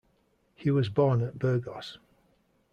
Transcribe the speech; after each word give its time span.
He 0.55 0.71
was 0.71 0.89
born 0.89 1.21
at 1.21 1.37
Burgos. 1.37 1.99